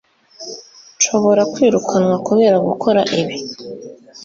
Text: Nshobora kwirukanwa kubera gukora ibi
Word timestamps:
Nshobora 0.97 1.41
kwirukanwa 1.53 2.15
kubera 2.27 2.57
gukora 2.67 3.01
ibi 3.19 3.35